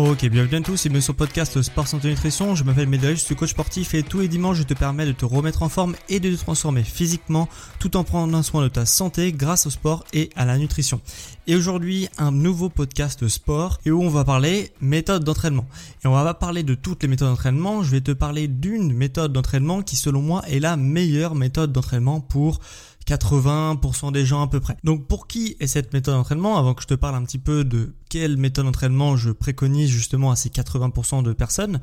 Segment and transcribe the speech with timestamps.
[0.00, 2.54] Ok, bienvenue à tous et bienvenue sur le podcast Sport Santé Nutrition.
[2.54, 5.10] Je m'appelle Médéric, je suis coach sportif et tous les dimanches je te permets de
[5.10, 7.48] te remettre en forme et de te transformer physiquement
[7.80, 11.00] tout en prenant soin de ta santé grâce au sport et à la nutrition.
[11.48, 15.66] Et aujourd'hui, un nouveau podcast sport et où on va parler méthode d'entraînement.
[16.04, 18.92] Et on va pas parler de toutes les méthodes d'entraînement, je vais te parler d'une
[18.92, 22.60] méthode d'entraînement qui selon moi est la meilleure méthode d'entraînement pour
[23.08, 24.76] 80% des gens à peu près.
[24.84, 26.58] Donc pour qui est cette méthode d'entraînement?
[26.58, 30.30] Avant que je te parle un petit peu de quelle méthode d'entraînement je préconise justement
[30.30, 31.80] à ces 80% de personnes,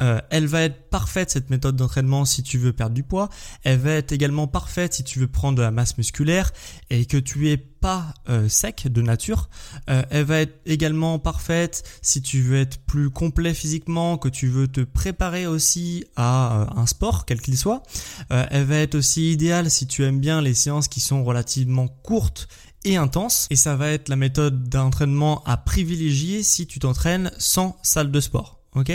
[0.00, 3.28] euh, elle va être parfaite cette méthode d'entraînement si tu veux perdre du poids.
[3.64, 6.52] Elle va être également parfaite si tu veux prendre de la masse musculaire
[6.90, 9.48] et que tu es pas euh, sec de nature.
[9.88, 14.48] Euh, elle va être également parfaite si tu veux être plus complet physiquement, que tu
[14.48, 17.82] veux te préparer aussi à un sport quel qu'il soit.
[18.30, 22.48] elle va être aussi idéale si tu aimes bien les séances qui sont relativement courtes
[22.84, 23.46] et intense.
[23.50, 28.20] Et ça va être la méthode d'entraînement à privilégier si tu t'entraînes sans salle de
[28.20, 28.57] sport.
[28.74, 28.92] Ok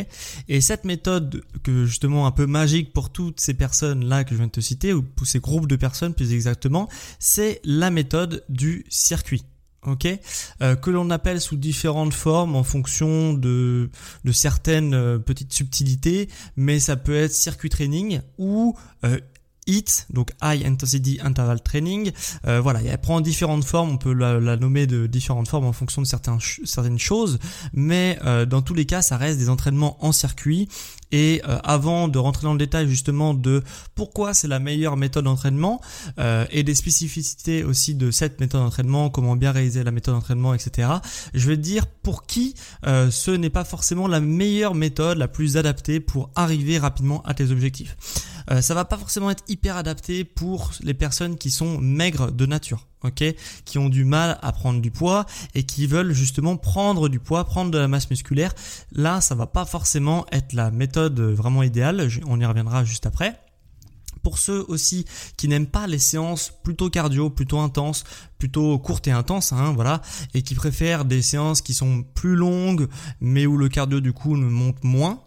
[0.50, 4.36] Et cette méthode que justement un peu magique pour toutes ces personnes là que je
[4.36, 6.88] viens de te citer ou pour ces groupes de personnes plus exactement,
[7.20, 9.46] c'est la méthode du circuit.
[9.86, 10.08] Ok,
[10.62, 13.90] euh, que l'on appelle sous différentes formes en fonction de,
[14.24, 19.20] de certaines euh, petites subtilités, mais ça peut être circuit training ou euh,
[19.68, 22.12] HIT, donc High Intensity Interval Training.
[22.48, 26.02] Euh, voilà, elle prend différentes formes, on peut la, nommer de différentes formes en fonction
[26.02, 27.40] de certains, certaines choses,
[27.74, 30.68] mais euh, dans tous les cas, ça reste des entraînements en circuit.
[31.12, 33.64] Et euh, avant de rentrer dans le détail justement de
[33.94, 35.80] pourquoi c'est la meilleure méthode d'entraînement
[36.50, 40.90] et des spécificités aussi de cette méthode d'entraînement, comment bien réaliser la méthode d'entraînement, etc.
[41.34, 45.58] Je vais te dire pour qui ce n'est pas forcément la meilleure méthode, la plus
[45.58, 47.96] adaptée pour arriver rapidement à tes objectifs.
[48.52, 52.46] Euh, ça va pas forcément être hyper adapté pour les personnes qui sont maigres de
[52.46, 52.88] nature.
[53.66, 57.44] qui ont du mal à prendre du poids et qui veulent justement prendre du poids,
[57.44, 58.54] prendre de la masse musculaire.
[58.94, 62.08] Là, ça va pas forcément être la méthode vraiment idéale.
[62.26, 63.38] On y reviendra juste après
[64.24, 65.06] pour ceux aussi
[65.38, 68.06] qui n'aiment pas les séances plutôt cardio, plutôt intenses,
[68.40, 70.02] plutôt courtes et intenses, hein, voilà,
[70.34, 72.88] et qui préfèrent des séances qui sont plus longues,
[73.20, 75.22] mais où le cardio du coup ne monte moins.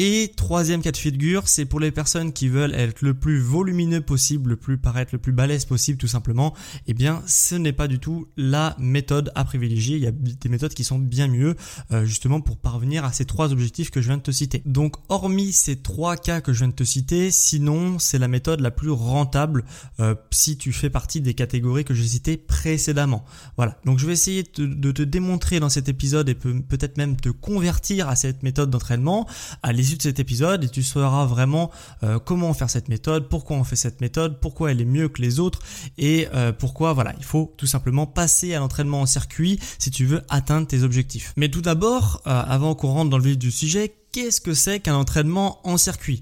[0.00, 4.00] Et troisième cas de figure, c'est pour les personnes qui veulent être le plus volumineux
[4.00, 6.54] possible, le plus paraître le plus balèze possible tout simplement.
[6.86, 9.96] Eh bien, ce n'est pas du tout la méthode à privilégier.
[9.96, 11.56] Il y a des méthodes qui sont bien mieux
[11.90, 14.62] euh, justement pour parvenir à ces trois objectifs que je viens de te citer.
[14.66, 18.60] Donc, hormis ces trois cas que je viens de te citer, sinon c'est la méthode
[18.60, 19.64] la plus rentable
[19.98, 23.24] euh, si tu fais partie des catégories que j'ai citées précédemment.
[23.56, 23.76] Voilà.
[23.84, 28.08] Donc, je vais essayer de, te démontrer dans cet épisode et peut-être même te convertir
[28.08, 29.26] à cette méthode d'entraînement
[29.64, 31.70] à de cet épisode et tu sauras vraiment
[32.02, 35.22] euh, comment faire cette méthode, pourquoi on fait cette méthode, pourquoi elle est mieux que
[35.22, 35.60] les autres
[35.96, 40.04] et euh, pourquoi voilà, il faut tout simplement passer à l'entraînement en circuit si tu
[40.04, 41.32] veux atteindre tes objectifs.
[41.36, 44.80] Mais tout d'abord, euh, avant qu'on rentre dans le vif du sujet, qu'est-ce que c'est
[44.80, 46.20] qu'un entraînement en circuit?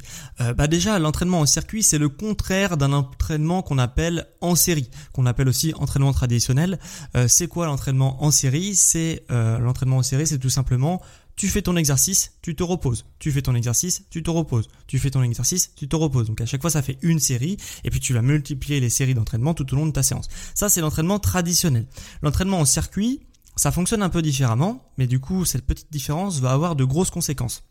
[0.56, 5.25] Bah déjà, l'entraînement en circuit, c'est le contraire d'un entraînement qu'on appelle en série, qu'on
[5.25, 6.81] appelle aussi entraînement traditionnel.
[7.29, 8.75] c'est quoi l'entraînement en série?
[8.75, 11.00] C'est l'entraînement en série, c'est tout simplement
[11.37, 13.05] tu fais ton exercice, tu te reposes.
[13.19, 14.69] Tu fais ton exercice, tu te reposes.
[14.87, 16.27] Tu fais ton exercice, tu te reposes.
[16.29, 19.15] Donc à chaque fois, ça fait une série et puis tu vas multiplier les séries
[19.15, 20.29] d'entraînement tout au long de ta séance.
[20.55, 21.87] Ça, c'est l'entraînement traditionnel.
[22.23, 23.21] L'entraînement en circuit,
[23.55, 27.11] ça fonctionne un peu différemment, mais du coup, cette petite différence va avoir de grosses
[27.11, 27.65] conséquences.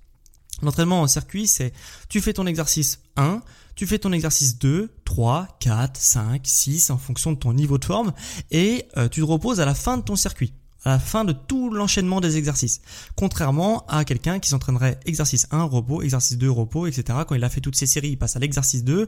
[0.62, 1.74] L'entraînement en circuit, c'est
[2.08, 3.42] tu fais ton exercice 1,
[3.76, 7.86] tu fais ton exercice 2, 3, 4, 5, 6 en fonction de ton niveau de
[7.86, 8.14] forme
[8.52, 10.54] et euh, tu te reposes à la fin de ton circuit
[10.86, 12.82] à la fin de tout l'enchaînement des exercices.
[13.16, 17.20] Contrairement à quelqu'un qui s'entraînerait exercice 1, repos, exercice 2, repos, etc.
[17.28, 19.08] Quand il a fait toutes ces séries, il passe à l'exercice 2,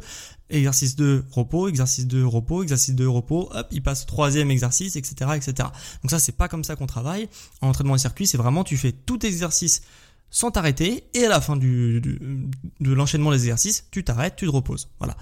[0.49, 4.95] exercice 2, repos, exercice 2, repos, exercice 2, repos, hop, il passe au troisième exercice,
[4.95, 5.69] etc., etc.
[6.01, 7.29] Donc ça, c'est pas comme ça qu'on travaille.
[7.61, 9.81] En entraînement de circuit, c'est vraiment, tu fais tout exercice
[10.29, 14.51] sans t'arrêter et à la fin du, de l'enchaînement des exercices, tu t'arrêtes, tu te
[14.51, 14.89] reposes.
[14.99, 15.15] Voilà.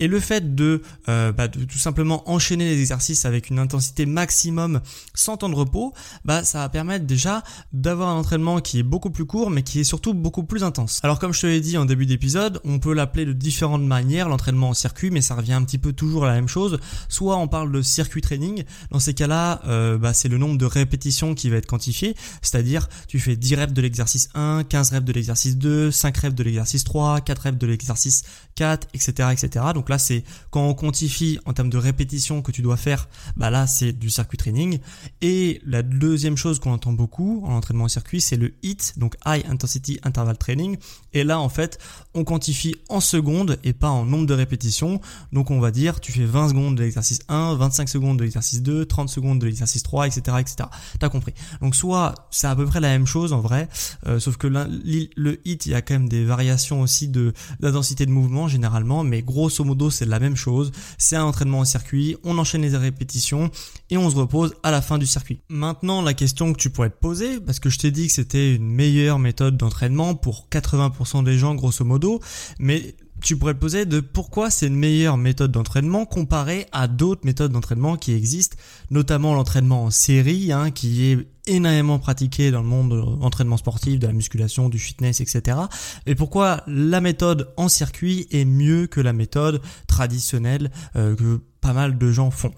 [0.00, 4.04] Et le fait de, euh, bah, de tout simplement enchaîner les exercices avec une intensité
[4.04, 4.80] maximum
[5.14, 5.92] sans temps de repos,
[6.24, 9.80] bah ça va permettre déjà d'avoir un entraînement qui est beaucoup plus court mais qui
[9.80, 11.00] est surtout beaucoup plus intense.
[11.02, 14.28] Alors comme je te l'ai dit en début d'épisode, on peut l'appeler de différentes manières
[14.28, 16.78] l'entraînement en circuit mais ça revient un petit peu toujours à la même chose.
[17.08, 20.66] Soit on parle de circuit training, dans ces cas-là, euh, bah, c'est le nombre de
[20.66, 25.04] répétitions qui va être quantifié, c'est-à-dire tu fais 10 reps de l'exercice 1 15 rêves
[25.04, 28.22] de l'exercice 2, 5 rêves de l'exercice 3, 4 rêves de l'exercice
[28.56, 29.66] 4, etc., etc.
[29.74, 33.50] Donc là, c'est quand on quantifie en termes de répétition que tu dois faire, bah
[33.50, 34.78] là, c'est du circuit training.
[35.20, 39.16] Et la deuxième chose qu'on entend beaucoup en entraînement en circuit, c'est le HIT, donc
[39.26, 40.76] High Intensity Interval Training.
[41.14, 41.78] Et là, en fait,
[42.14, 45.00] on quantifie en secondes et pas en nombre de répétitions.
[45.32, 48.62] Donc on va dire, tu fais 20 secondes de l'exercice 1, 25 secondes de l'exercice
[48.62, 50.68] 2, 30 secondes de l'exercice 3, etc., etc.
[50.98, 51.34] T'as compris.
[51.60, 53.68] Donc soit c'est à peu près la même chose en vrai,
[54.06, 58.06] euh, sauf que le, hit, il y a quand même des variations aussi de d'intensité
[58.06, 60.72] de mouvement généralement, mais grosso modo c'est la même chose.
[60.98, 63.50] C'est un entraînement en circuit, on enchaîne les répétitions
[63.90, 65.40] et on se repose à la fin du circuit.
[65.48, 68.54] Maintenant, la question que tu pourrais te poser, parce que je t'ai dit que c'était
[68.54, 72.20] une meilleure méthode d'entraînement pour 80% des gens grosso modo,
[72.58, 77.22] mais tu pourrais te poser de pourquoi c'est une meilleure méthode d'entraînement comparée à d'autres
[77.24, 78.56] méthodes d'entraînement qui existent,
[78.90, 83.98] notamment l'entraînement en série, hein, qui est énormément pratiqué dans le monde de l'entraînement sportif,
[83.98, 85.58] de la musculation, du fitness, etc.
[86.06, 91.72] Et pourquoi la méthode en circuit est mieux que la méthode traditionnelle euh, que pas
[91.72, 92.52] mal de gens font.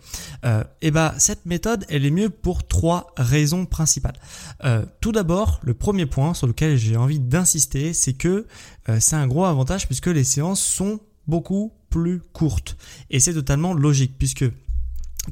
[0.45, 4.19] Euh, et bah cette méthode, elle est mieux pour trois raisons principales.
[4.65, 8.47] Euh, tout d'abord, le premier point sur lequel j'ai envie d'insister, c'est que
[8.89, 12.77] euh, c'est un gros avantage puisque les séances sont beaucoup plus courtes.
[13.11, 14.45] Et c'est totalement logique puisque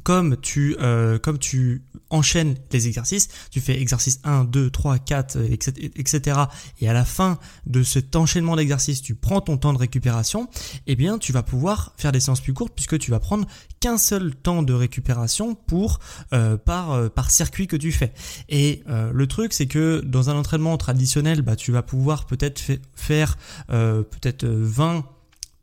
[0.03, 5.37] comme tu, euh, comme tu enchaînes les exercices, tu fais exercice 1, 2, 3, 4,
[5.51, 6.39] etc.
[6.81, 10.49] Et à la fin de cet enchaînement d'exercices, tu prends ton temps de récupération,
[10.87, 13.47] eh bien tu vas pouvoir faire des séances plus courtes puisque tu vas prendre
[13.79, 15.99] qu'un seul temps de récupération pour
[16.33, 18.13] euh, par, euh, par circuit que tu fais.
[18.49, 22.61] Et le truc c'est que dans un entraînement traditionnel, bah, tu vas pouvoir peut-être
[22.95, 25.05] faire peut-être 20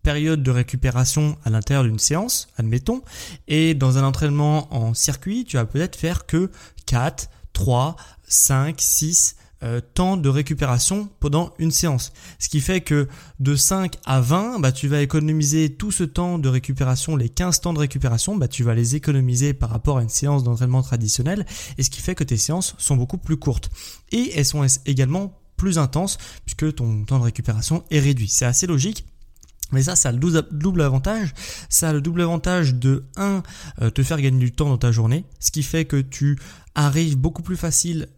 [0.06, 3.02] période de récupération à l'intérieur d'une séance, admettons,
[3.48, 6.48] et dans un entraînement en circuit, tu vas peut-être faire que
[6.86, 7.96] 4, 3,
[8.28, 9.34] 5, 6
[9.94, 12.12] temps de récupération pendant une séance.
[12.38, 13.08] Ce qui fait que
[13.40, 17.60] de 5 à 20, bah, tu vas économiser tout ce temps de récupération, les 15
[17.60, 21.46] temps de récupération, bah, tu vas les économiser par rapport à une séance d'entraînement traditionnelle,
[21.78, 23.70] et ce qui fait que tes séances sont beaucoup plus courtes.
[24.12, 28.28] Et elles sont également plus intenses puisque ton temps de récupération est réduit.
[28.28, 29.04] C'est assez logique.
[29.72, 30.18] Mais ça, ça a le
[30.52, 31.34] double avantage.
[31.68, 33.42] Ça a le double avantage de 1.
[33.82, 35.24] Euh, te faire gagner du temps dans ta journée.
[35.40, 36.38] Ce qui fait que tu
[36.74, 38.08] arrives beaucoup plus facile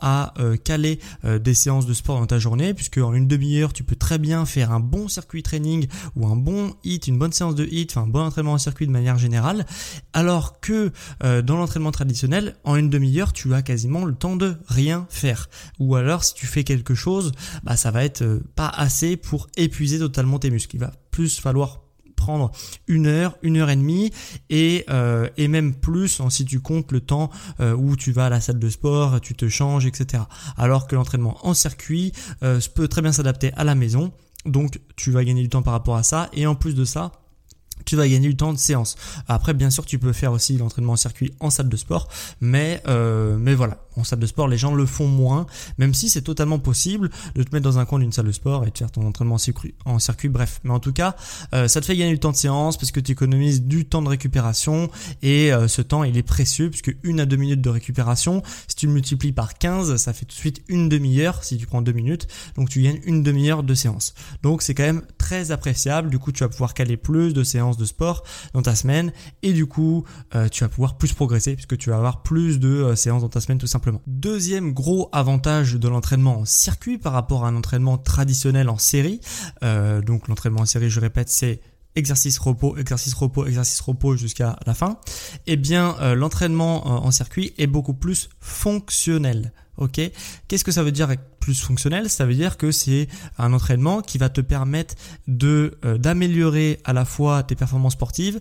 [0.00, 3.72] à euh, caler euh, des séances de sport dans ta journée puisque en une demi-heure
[3.72, 5.86] tu peux très bien faire un bon circuit training
[6.16, 8.86] ou un bon hit, une bonne séance de hit, enfin un bon entraînement en circuit
[8.86, 9.66] de manière générale.
[10.12, 10.92] Alors que
[11.22, 15.48] euh, dans l'entraînement traditionnel en une demi-heure tu as quasiment le temps de rien faire.
[15.78, 17.32] Ou alors si tu fais quelque chose
[17.62, 20.76] bah ça va être pas assez pour épuiser totalement tes muscles.
[20.76, 21.80] Il va plus falloir
[22.20, 22.52] prendre
[22.86, 24.12] une heure, une heure et demie
[24.50, 28.28] et, euh, et même plus si tu comptes le temps euh, où tu vas à
[28.28, 30.22] la salle de sport, tu te changes, etc.
[30.56, 32.12] Alors que l'entraînement en circuit
[32.42, 34.12] euh, peut très bien s'adapter à la maison.
[34.44, 37.12] Donc tu vas gagner du temps par rapport à ça et en plus de ça,
[37.84, 38.96] tu vas gagner du temps de séance.
[39.26, 42.08] Après, bien sûr, tu peux faire aussi l'entraînement en circuit en salle de sport,
[42.40, 45.46] mais euh, mais voilà, en salle de sport, les gens le font moins,
[45.78, 48.66] même si c'est totalement possible de te mettre dans un coin d'une salle de sport
[48.66, 49.36] et de faire ton entraînement
[49.84, 50.28] en circuit.
[50.28, 51.16] Bref, mais en tout cas,
[51.54, 54.02] euh, ça te fait gagner du temps de séance parce que tu économises du temps
[54.02, 54.90] de récupération
[55.22, 58.76] et euh, ce temps il est précieux puisque une à deux minutes de récupération, si
[58.76, 61.82] tu le multiplies par 15, ça fait tout de suite une demi-heure si tu prends
[61.82, 64.14] deux minutes, donc tu gagnes une demi-heure de séance.
[64.42, 66.10] Donc c'est quand même très appréciable.
[66.10, 69.52] Du coup, tu vas pouvoir caler plus de séances de sport dans ta semaine et
[69.52, 70.04] du coup
[70.34, 73.40] euh, tu vas pouvoir plus progresser puisque tu vas avoir plus de séances dans ta
[73.40, 73.89] semaine tout simplement.
[74.06, 79.20] Deuxième gros avantage de l'entraînement en circuit par rapport à un entraînement traditionnel en série,
[79.62, 81.60] euh, donc l'entraînement en série je répète c'est
[81.96, 84.98] exercice repos, exercice repos, exercice repos jusqu'à la fin,
[85.48, 89.52] eh bien l'entraînement en circuit est beaucoup plus fonctionnel.
[89.88, 91.08] Qu'est-ce que ça veut dire
[91.40, 92.10] plus fonctionnel?
[92.10, 94.94] Ça veut dire que c'est un entraînement qui va te permettre
[95.26, 98.40] de d'améliorer à la fois tes performances sportives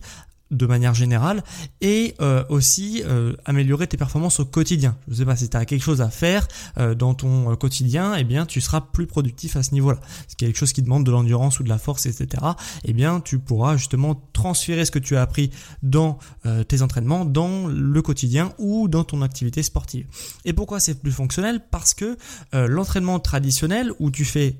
[0.51, 1.44] de manière générale
[1.82, 4.98] et euh, aussi euh, améliorer tes performances au quotidien.
[5.08, 8.15] Je ne sais pas si tu as quelque chose à faire euh, dans ton quotidien,
[8.15, 10.00] eh bien tu seras plus productif à ce niveau-là.
[10.27, 12.44] Si quelque chose qui demande de l'endurance ou de la force, etc.,
[12.84, 15.51] eh bien tu pourras justement transférer ce que tu as appris
[15.84, 16.20] dans
[16.68, 20.08] tes entraînements, dans le quotidien ou dans ton activité sportive.
[20.46, 21.62] Et pourquoi c'est plus fonctionnel?
[21.72, 22.18] Parce que
[22.53, 24.58] l'entraînement traditionnel où tu fais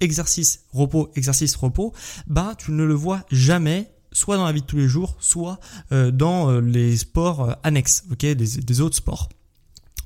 [0.00, 1.92] exercice, repos, exercice, repos,
[2.26, 5.60] bah tu ne le vois jamais soit dans la vie de tous les jours, soit
[5.92, 9.28] euh, dans euh, les sports euh, annexes, ok, des, autres sports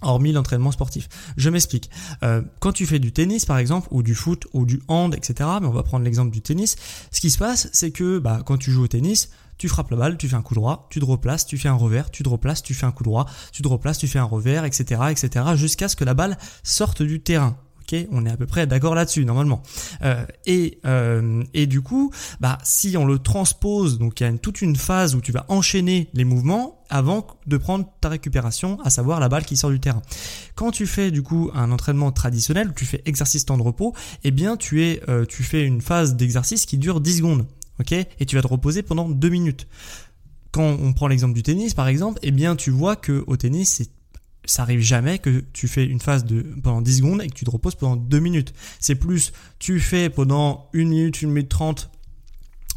[0.02, 1.11] hormis l'entraînement sportif.
[1.37, 1.90] Je m'explique.
[2.59, 5.67] quand tu fais du tennis par exemple, ou du foot, ou du hand, etc., mais
[5.67, 6.76] on va prendre l'exemple du tennis,
[7.11, 9.99] ce qui se passe, c'est que bah, quand tu joues au tennis, tu frappes la
[9.99, 12.31] balle, tu fais un coup droit, tu te replaces, tu fais un revers, tu te
[12.31, 15.45] replaces, tu fais un coup droit, tu te replaces, tu fais un revers, etc., etc.,
[15.55, 17.59] jusqu'à ce que la balle sorte du terrain
[18.11, 19.62] on est à peu près d'accord là-dessus normalement.
[20.02, 24.32] Euh, et, euh, et du coup, bah, si on le transpose, donc il y a
[24.32, 28.90] toute une phase où tu vas enchaîner les mouvements avant de prendre ta récupération, à
[28.90, 30.02] savoir la balle qui sort du terrain.
[30.54, 33.94] Quand tu fais du coup un entraînement traditionnel, tu fais exercice temps de repos,
[34.25, 37.47] eh bien tu euh, fais une phase d'exercice qui dure 10 secondes,
[38.20, 39.66] et tu vas te reposer pendant 2 minutes
[40.52, 43.76] quand on prend l'exemple du tennis par exemple, eh bien tu vois que au tennis
[43.76, 43.90] c'est
[44.50, 47.45] ça arrive jamais que tu fais une phase de pendant 10 secondes et que tu
[47.45, 48.52] te reposes pendant 2 minutes.
[48.80, 51.90] C'est plus tu fais pendant 1 minute, 1 minute 30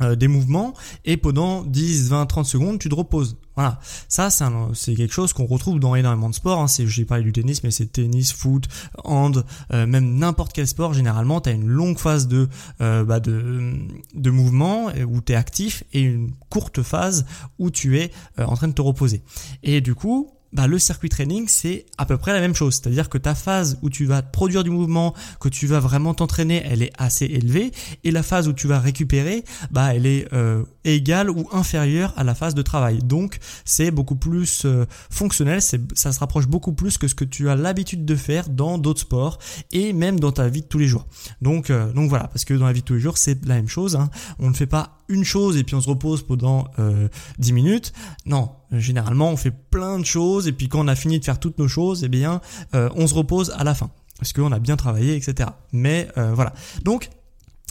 [0.01, 0.73] euh, des mouvements
[1.05, 3.37] et pendant 10, 20, 30 secondes tu te reposes.
[3.55, 4.29] Voilà, ça
[4.73, 6.61] c'est quelque chose qu'on retrouve dans énormément de sports.
[6.61, 6.67] Hein.
[6.67, 8.67] J'ai parlé du tennis, mais c'est tennis, foot,
[9.03, 10.93] hand, euh, même n'importe quel sport.
[10.93, 12.49] Généralement, tu as une longue phase de,
[12.81, 13.73] euh, bah de,
[14.15, 17.25] de mouvement où tu es actif et une courte phase
[17.59, 19.21] où tu es en train de te reposer.
[19.61, 22.75] Et du coup, bah, le circuit training, c'est à peu près la même chose.
[22.75, 26.63] C'est-à-dire que ta phase où tu vas produire du mouvement, que tu vas vraiment t'entraîner,
[26.65, 27.71] elle est assez élevée.
[28.03, 32.23] Et la phase où tu vas récupérer, bah, elle est euh, égale ou inférieure à
[32.23, 32.99] la phase de travail.
[32.99, 35.61] Donc, c'est beaucoup plus euh, fonctionnel.
[35.61, 39.01] Ça se rapproche beaucoup plus que ce que tu as l'habitude de faire dans d'autres
[39.01, 39.39] sports
[39.71, 41.07] et même dans ta vie de tous les jours.
[41.41, 43.55] Donc, euh, donc voilà, parce que dans la vie de tous les jours, c'est la
[43.55, 43.95] même chose.
[43.95, 44.09] Hein.
[44.39, 47.07] On ne fait pas une chose et puis on se repose pendant euh,
[47.39, 47.93] 10 minutes.
[48.25, 51.39] Non, généralement on fait plein de choses et puis quand on a fini de faire
[51.39, 52.41] toutes nos choses, eh bien
[52.73, 55.49] euh, on se repose à la fin parce qu'on a bien travaillé, etc.
[55.71, 56.53] Mais euh, voilà.
[56.83, 57.09] Donc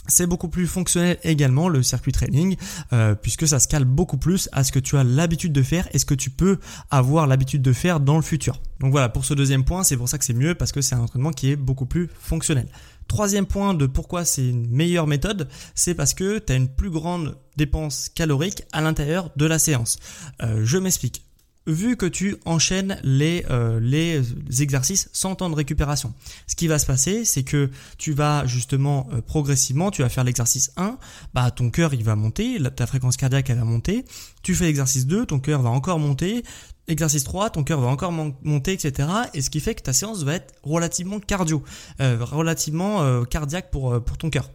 [0.07, 2.57] c'est beaucoup plus fonctionnel également le circuit training
[2.91, 5.87] euh, puisque ça se cale beaucoup plus à ce que tu as l'habitude de faire
[5.93, 6.59] et ce que tu peux
[6.91, 8.61] avoir l'habitude de faire dans le futur.
[8.81, 10.95] Donc voilà pour ce deuxième point, c'est pour ça que c'est mieux parce que c'est
[10.95, 12.67] un entraînement qui est beaucoup plus fonctionnel.
[13.07, 16.89] Troisième point de pourquoi c'est une meilleure méthode, c'est parce que tu as une plus
[16.89, 19.97] grande dépense calorique à l'intérieur de la séance.
[20.41, 21.23] Euh, je m'explique
[21.67, 24.21] vu que tu enchaînes les, euh, les
[24.61, 26.13] exercices sans temps de récupération.
[26.47, 30.23] Ce qui va se passer, c'est que tu vas justement euh, progressivement, tu vas faire
[30.23, 30.97] l'exercice 1,
[31.33, 34.05] bah ton cœur il va monter, ta fréquence cardiaque elle va monter,
[34.41, 36.43] tu fais l'exercice 2, ton cœur va encore monter,
[36.87, 39.07] exercice 3, ton cœur va encore monter, etc.
[39.33, 41.63] Et ce qui fait que ta séance va être relativement cardio,
[42.01, 44.49] euh, relativement cardiaque pour, pour ton cœur.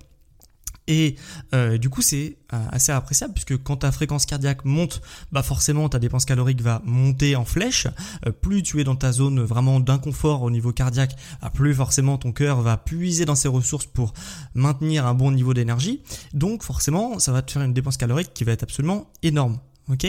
[0.88, 1.14] Et
[1.54, 5.88] euh, du coup, c'est euh, assez appréciable puisque quand ta fréquence cardiaque monte, bah forcément
[5.88, 7.86] ta dépense calorique va monter en flèche.
[8.26, 12.16] Euh, plus tu es dans ta zone vraiment d'inconfort au niveau cardiaque, bah, plus forcément
[12.16, 14.14] ton cœur va puiser dans ses ressources pour
[14.54, 16.02] maintenir un bon niveau d'énergie.
[16.32, 20.06] Donc forcément, ça va te faire une dépense calorique qui va être absolument énorme ok?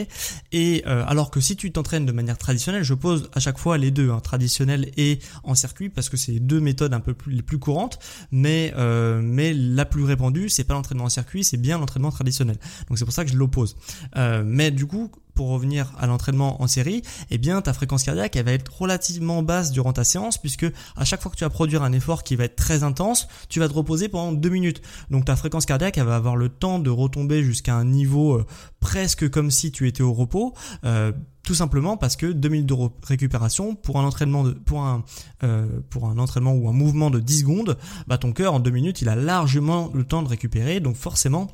[0.52, 3.78] Et euh, alors que si tu t'entraînes de manière traditionnelle, je pose à chaque fois
[3.78, 7.14] les deux, hein, traditionnel et en circuit, parce que c'est les deux méthodes un peu
[7.14, 8.00] plus, les plus courantes,
[8.32, 12.58] mais euh, mais la plus répandue, c'est pas l'entraînement en circuit, c'est bien l'entraînement traditionnel.
[12.88, 13.76] Donc c'est pour ça que je l'oppose.
[14.16, 18.36] Euh, mais du coup, pour revenir à l'entraînement en série, eh bien ta fréquence cardiaque
[18.36, 20.66] elle va être relativement basse durant ta séance puisque
[20.98, 23.62] à chaque fois que tu vas produire un effort qui va être très intense, tu
[23.62, 24.82] vas te reposer pendant deux minutes.
[25.10, 28.46] Donc ta fréquence cardiaque elle va avoir le temps de retomber jusqu'à un niveau euh,
[28.82, 30.54] presque comme si tu étais au repos.
[30.84, 32.76] Euh, tout simplement parce que deux minutes de
[33.08, 35.06] récupération pour un entraînement de, pour un
[35.44, 37.78] euh, pour un entraînement ou un mouvement de 10 secondes,
[38.08, 41.48] bah ton cœur en deux minutes il a largement le temps de récupérer donc forcément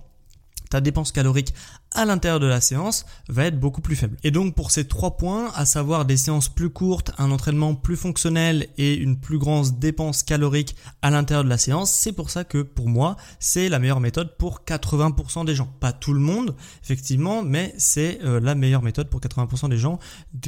[0.70, 1.54] ta dépense calorique
[1.96, 4.18] à l'intérieur de la séance va être beaucoup plus faible.
[4.24, 7.96] Et donc pour ces trois points, à savoir des séances plus courtes, un entraînement plus
[7.96, 12.44] fonctionnel et une plus grande dépense calorique à l'intérieur de la séance, c'est pour ça
[12.44, 15.74] que pour moi, c'est la meilleure méthode pour 80% des gens.
[15.80, 20.00] Pas tout le monde, effectivement, mais c'est euh, la meilleure méthode pour 80% des gens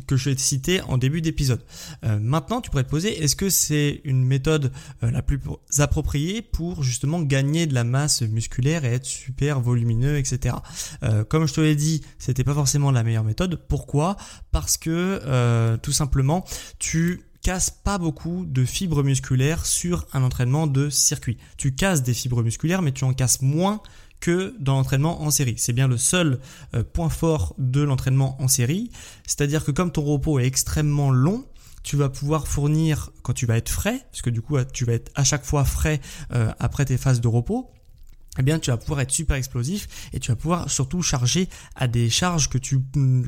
[0.05, 1.63] que je vais citer en début d'épisode.
[2.03, 4.71] Euh, maintenant, tu pourrais te poser, est-ce que c'est une méthode
[5.03, 5.39] euh, la plus
[5.77, 10.55] appropriée pour justement gagner de la masse musculaire et être super volumineux, etc
[11.29, 13.59] comme je te l'ai dit, c'était pas forcément la meilleure méthode.
[13.67, 14.17] Pourquoi?
[14.51, 14.89] Parce que
[15.25, 16.45] euh, tout simplement,
[16.79, 21.37] tu casses pas beaucoup de fibres musculaires sur un entraînement de circuit.
[21.57, 23.81] Tu casses des fibres musculaires, mais tu en casses moins
[24.19, 25.55] que dans l'entraînement en série.
[25.57, 26.39] C'est bien le seul
[26.73, 28.91] euh, point fort de l'entraînement en série.
[29.25, 31.45] C'est-à-dire que comme ton repos est extrêmement long,
[31.83, 34.93] tu vas pouvoir fournir quand tu vas être frais, parce que du coup tu vas
[34.93, 36.01] être à chaque fois frais
[36.33, 37.71] euh, après tes phases de repos,
[38.37, 41.87] eh bien tu vas pouvoir être super explosif et tu vas pouvoir surtout charger à
[41.87, 42.81] des charges que tu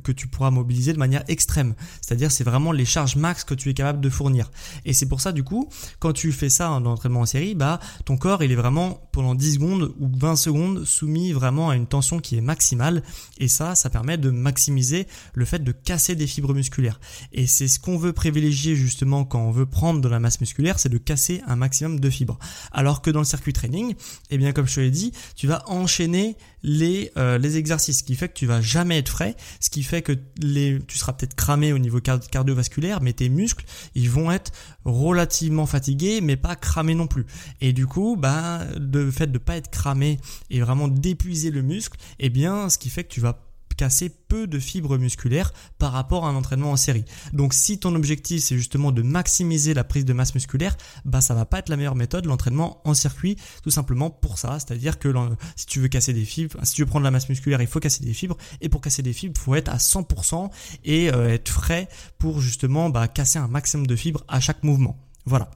[0.04, 1.76] que tu pourras mobiliser de manière extrême.
[2.02, 4.52] C'est-à-dire c'est vraiment les charges max que tu es capable de fournir.
[4.86, 7.80] Et c'est pour ça du coup, quand tu fais ça dans l'entraînement en série, bah
[8.06, 11.88] ton corps, il est vraiment pendant 10 secondes ou 20 secondes soumis vraiment à une
[11.88, 13.04] tension qui est maximale
[13.38, 17.00] et ça ça permet de maximiser le fait de casser des fibres musculaires.
[17.32, 20.80] Et c'est ce qu'on veut privilégier justement quand on veut prendre de la masse musculaire,
[20.80, 22.40] c'est de casser un maximum de fibres.
[22.72, 23.96] Alors que dans le circuit training,
[24.30, 24.99] eh bien comme je te l'ai dit
[25.36, 29.10] tu vas enchaîner les, euh, les exercices, ce qui fait que tu vas jamais être
[29.10, 33.66] frais, ce qui fait que tu seras peut-être cramé au niveau cardiovasculaire, mais tes muscles,
[33.96, 34.52] ils vont être
[34.86, 37.26] relativement fatigués, mais pas cramés non plus.
[37.62, 41.98] Et du coup, bah, le fait de pas être cramé et vraiment d'épuiser le muscle,
[42.20, 43.49] eh bien, ce qui fait que tu vas
[43.80, 47.06] casser peu de fibres musculaires par rapport à un entraînement en série.
[47.32, 51.34] Donc si ton objectif c'est justement de maximiser la prise de masse musculaire, bah ça
[51.34, 55.14] va pas être la meilleure méthode l'entraînement en circuit tout simplement pour ça, c'est-à-dire que
[55.56, 57.80] si tu veux casser des fibres, si tu veux prendre la masse musculaire, il faut
[57.80, 60.50] casser des fibres et pour casser des fibres, il faut être à 100%
[60.84, 65.00] et euh, être frais pour justement bah, casser un maximum de fibres à chaque mouvement.
[65.26, 65.52] Voilà.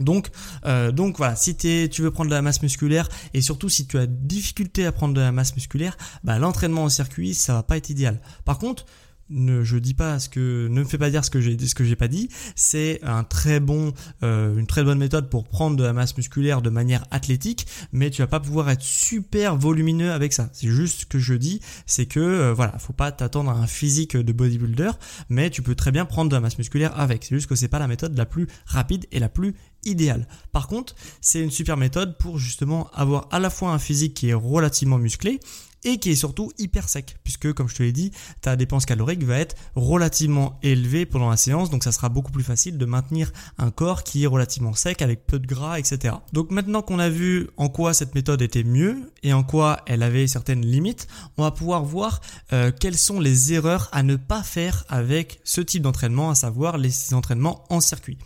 [0.00, 0.28] Donc,
[0.64, 3.98] euh, donc voilà, si tu veux prendre de la masse musculaire et surtout si tu
[3.98, 7.76] as difficulté à prendre de la masse musculaire, bah, l'entraînement en circuit, ça va pas
[7.76, 8.20] être idéal.
[8.44, 8.86] Par contre,
[9.30, 11.74] ne je dis pas ce que ne me fais pas dire ce que j'ai ce
[11.74, 13.92] que j'ai pas dit c'est un très bon
[14.22, 18.10] euh, une très bonne méthode pour prendre de la masse musculaire de manière athlétique mais
[18.10, 21.60] tu vas pas pouvoir être super volumineux avec ça c'est juste ce que je dis
[21.86, 24.90] c'est que euh, voilà faut pas t'attendre à un physique de bodybuilder
[25.28, 27.68] mais tu peux très bien prendre de la masse musculaire avec c'est juste que c'est
[27.68, 31.76] pas la méthode la plus rapide et la plus idéale par contre c'est une super
[31.76, 35.40] méthode pour justement avoir à la fois un physique qui est relativement musclé
[35.84, 39.24] et qui est surtout hyper sec puisque comme je te l'ai dit ta dépense calorique
[39.24, 43.32] va être relativement élevée pendant la séance donc ça sera beaucoup plus facile de maintenir
[43.58, 46.14] un corps qui est relativement sec avec peu de gras etc.
[46.32, 50.02] Donc maintenant qu'on a vu en quoi cette méthode était mieux et en quoi elle
[50.02, 51.06] avait certaines limites
[51.38, 52.20] on va pouvoir voir
[52.52, 56.78] euh, quelles sont les erreurs à ne pas faire avec ce type d'entraînement à savoir
[56.78, 58.18] les entraînements en circuit.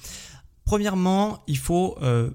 [0.64, 2.30] Premièrement, il faut euh,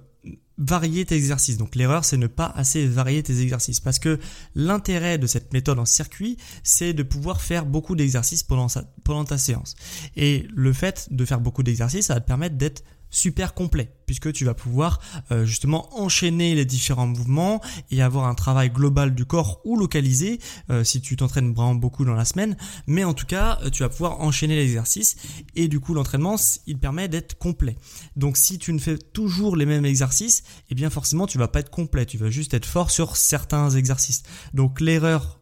[0.59, 1.57] varier tes exercices.
[1.57, 3.79] Donc l'erreur, c'est ne pas assez varier tes exercices.
[3.79, 4.19] Parce que
[4.55, 8.67] l'intérêt de cette méthode en circuit, c'est de pouvoir faire beaucoup d'exercices pendant,
[9.03, 9.75] pendant ta séance.
[10.15, 14.33] Et le fait de faire beaucoup d'exercices, ça va te permettre d'être super complet puisque
[14.33, 14.99] tu vas pouvoir
[15.31, 20.39] euh, justement enchaîner les différents mouvements et avoir un travail global du corps ou localisé
[20.71, 22.57] euh, si tu t'entraînes vraiment beaucoup dans la semaine.
[22.87, 25.15] Mais en tout cas euh, tu vas pouvoir enchaîner l'exercice
[25.55, 27.77] et du coup l'entraînement il permet d'être complet.
[28.15, 31.47] Donc si tu ne fais toujours les mêmes exercices et eh bien forcément tu vas
[31.47, 32.05] pas être complet.
[32.05, 34.23] Tu vas juste être fort sur certains exercices.
[34.53, 35.39] Donc l'erreur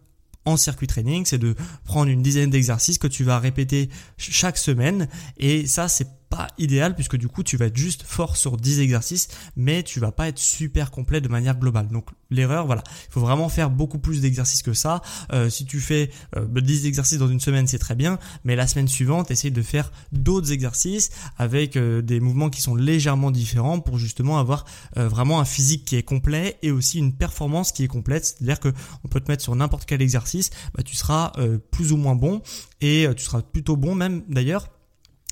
[0.47, 5.09] en circuit training, c'est de prendre une dizaine d'exercices que tu vas répéter chaque semaine.
[5.37, 8.79] Et ça c'est pas idéal puisque du coup tu vas être juste fort sur 10
[8.79, 11.87] exercices mais tu vas pas être super complet de manière globale.
[11.87, 15.01] Donc l'erreur voilà, il faut vraiment faire beaucoup plus d'exercices que ça.
[15.31, 18.67] Euh, si tu fais 10 euh, exercices dans une semaine c'est très bien mais la
[18.67, 23.79] semaine suivante essaye de faire d'autres exercices avec euh, des mouvements qui sont légèrement différents
[23.79, 27.87] pour justement avoir vraiment un physique qui est complet et aussi une performance qui est
[27.87, 28.25] complète.
[28.25, 28.69] C'est-à-dire que
[29.03, 31.31] on peut te mettre sur n'importe quel exercice, bah, tu seras
[31.71, 32.41] plus ou moins bon
[32.81, 34.69] et tu seras plutôt bon même d'ailleurs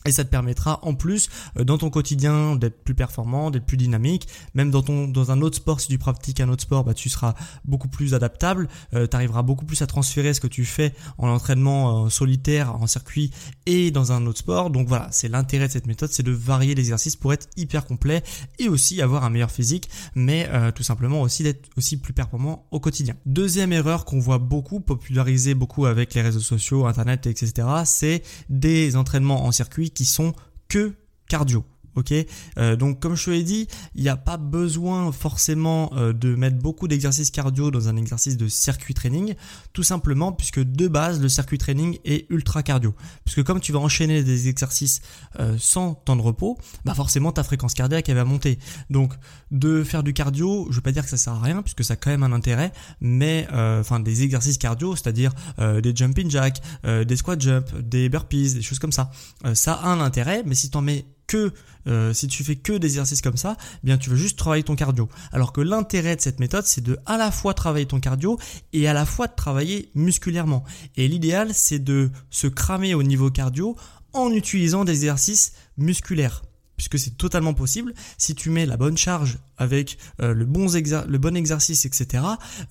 [0.05, 3.77] et ça te permettra en plus euh, dans ton quotidien d'être plus performant, d'être plus
[3.77, 4.27] dynamique.
[4.53, 7.09] Même dans ton dans un autre sport, si tu pratiques un autre sport, bah tu
[7.09, 8.67] seras beaucoup plus adaptable.
[8.93, 12.75] Euh, tu arriveras beaucoup plus à transférer ce que tu fais en entraînement euh, solitaire,
[12.75, 13.31] en circuit
[13.65, 14.69] et dans un autre sport.
[14.69, 18.23] Donc voilà, c'est l'intérêt de cette méthode, c'est de varier l'exercice pour être hyper complet
[18.59, 22.79] et aussi avoir un meilleur physique, mais tout simplement aussi d'être aussi plus performant au
[22.79, 23.15] quotidien.
[23.25, 27.67] Deuxième erreur qu'on voit beaucoup populariser beaucoup avec les réseaux sociaux, internet, etc.
[27.85, 30.34] C'est des entraînements en circuit qui sont
[30.67, 30.93] que
[31.27, 31.65] cardio.
[31.95, 32.13] Ok,
[32.58, 36.36] euh, donc comme je te l'ai dit, il n'y a pas besoin forcément euh, de
[36.36, 39.34] mettre beaucoup d'exercices cardio dans un exercice de circuit training,
[39.75, 42.95] tout simplement puisque de base le circuit training est ultra cardio.
[43.25, 45.01] Puisque comme tu vas enchaîner des exercices
[45.39, 48.57] euh, sans temps de repos, bah forcément ta fréquence cardiaque elle va monter.
[48.89, 49.13] Donc
[49.51, 51.93] de faire du cardio, je veux pas dire que ça sert à rien puisque ça
[51.93, 57.15] a quand même un intérêt, mais enfin des exercices cardio, c'est-à-dire des jumping jacks, des
[57.17, 59.11] squat jump, des burpees, des choses comme ça,
[59.53, 61.51] ça a un intérêt, mais si tu en mets que
[61.88, 64.63] euh, si tu fais que des exercices comme ça, eh bien tu veux juste travailler
[64.63, 65.07] ton cardio.
[65.31, 68.39] Alors que l'intérêt de cette méthode, c'est de à la fois travailler ton cardio
[68.73, 70.63] et à la fois de travailler musculairement.
[70.95, 73.75] Et l'idéal, c'est de se cramer au niveau cardio
[74.13, 76.43] en utilisant des exercices musculaires.
[76.75, 77.93] Puisque c'est totalement possible.
[78.17, 82.23] Si tu mets la bonne charge avec euh, le, bon le bon exercice, etc.,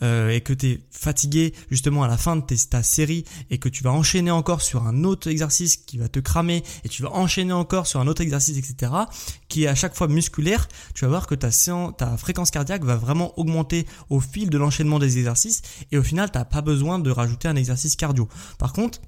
[0.03, 3.83] euh, et que tu fatigué justement à la fin de ta série et que tu
[3.83, 7.53] vas enchaîner encore sur un autre exercice qui va te cramer et tu vas enchaîner
[7.53, 8.93] encore sur un autre exercice, etc.,
[9.49, 11.51] qui est à chaque fois musculaire, tu vas voir que ta,
[11.97, 15.63] ta fréquence cardiaque va vraiment augmenter au fil de l'enchaînement des exercices
[15.93, 18.29] et au final, tu n'as pas besoin de rajouter un exercice cardio.
[18.59, 19.01] Par contre,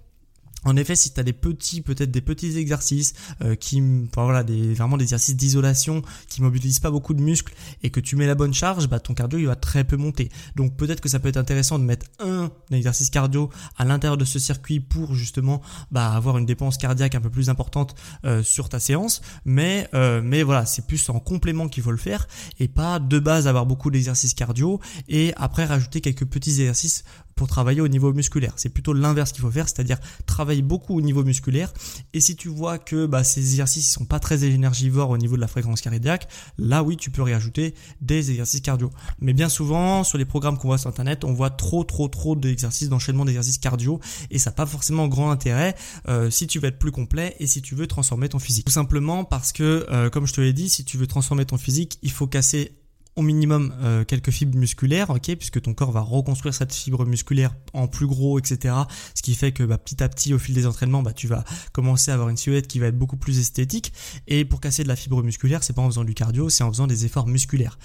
[0.66, 3.82] en effet, si tu as des petits, peut-être des petits exercices euh, qui,
[4.14, 8.16] voilà, des, vraiment des exercices d'isolation qui mobilisent pas beaucoup de muscles et que tu
[8.16, 10.28] mets la bonne charge, bah ton cardio il va très peu monter.
[10.56, 13.48] Donc peut-être que ça peut être intéressant de mettre un exercice cardio
[13.78, 17.48] à l'intérieur de ce circuit pour justement bah, avoir une dépense cardiaque un peu plus
[17.48, 19.22] importante euh, sur ta séance.
[19.44, 22.26] Mais euh, mais voilà, c'est plus en complément qu'il faut le faire
[22.58, 27.04] et pas de base avoir beaucoup d'exercices cardio et après rajouter quelques petits exercices
[27.36, 28.54] pour travailler au niveau musculaire.
[28.56, 31.72] C'est plutôt l'inverse qu'il faut faire, c'est-à-dire travailler beaucoup au niveau musculaire.
[32.14, 35.36] Et si tu vois que bah, ces exercices ne sont pas très énergivores au niveau
[35.36, 38.90] de la fréquence cardiaque, là oui, tu peux réajouter des exercices cardio.
[39.20, 42.34] Mais bien souvent, sur les programmes qu'on voit sur Internet, on voit trop, trop, trop
[42.34, 45.76] d'exercices, d'enchaînement d'exercices cardio, et ça n'a pas forcément grand intérêt
[46.08, 48.64] euh, si tu veux être plus complet et si tu veux transformer ton physique.
[48.64, 51.58] Tout simplement parce que, euh, comme je te l'ai dit, si tu veux transformer ton
[51.58, 52.72] physique, il faut casser
[53.16, 57.54] au minimum euh, quelques fibres musculaires, ok, puisque ton corps va reconstruire cette fibre musculaire
[57.72, 58.74] en plus gros, etc.
[59.14, 61.42] Ce qui fait que bah, petit à petit, au fil des entraînements, bah, tu vas
[61.72, 63.94] commencer à avoir une silhouette qui va être beaucoup plus esthétique.
[64.26, 66.70] Et pour casser de la fibre musculaire, c'est pas en faisant du cardio, c'est en
[66.70, 67.78] faisant des efforts musculaires.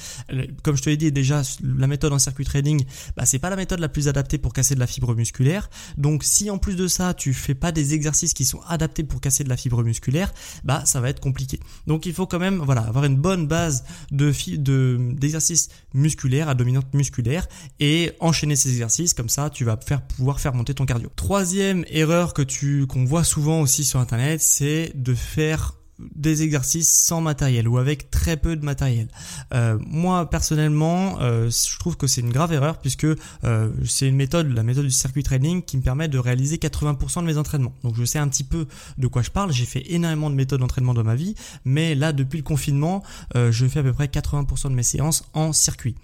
[0.64, 2.84] Comme je te l'ai dit déjà, la méthode en circuit trading,
[3.16, 5.70] bah, c'est pas la méthode la plus adaptée pour casser de la fibre musculaire.
[5.98, 9.22] Donc si en plus de ça, tu fais pas des exercices qui sont adaptés pour
[9.22, 10.34] casser de la fibre musculaire,
[10.66, 11.62] bah ça va être compliqué.
[11.88, 16.56] Donc il faut quand même voilà avoir une bonne base de, de d'exercices musculaires à
[16.56, 17.48] dominante musculaire
[17.80, 21.10] et enchaîner ces exercices comme ça tu vas pouvoir faire monter ton cardio.
[21.16, 25.81] Troisième erreur que tu qu'on voit souvent aussi sur internet, c'est de faire
[26.16, 29.08] des exercices sans matériel ou avec très peu de matériel.
[29.54, 34.16] Euh, moi personnellement, euh, je trouve que c'est une grave erreur puisque euh, c'est une
[34.16, 37.74] méthode, la méthode du circuit training, qui me permet de réaliser 80% de mes entraînements.
[37.84, 39.52] Donc je sais un petit peu de quoi je parle.
[39.52, 41.36] J'ai fait énormément de méthodes d'entraînement dans ma vie,
[41.66, 43.04] mais là depuis le confinement,
[43.36, 45.96] je fais à peu près 80% de mes séances en circuit.